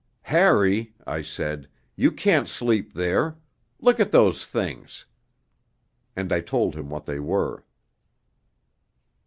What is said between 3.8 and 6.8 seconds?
at those things!' And I told